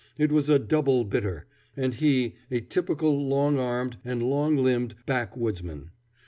[0.17, 1.45] It was a "double bitter,"
[1.77, 5.91] and he a typical long armed and long limbed backwoodsman.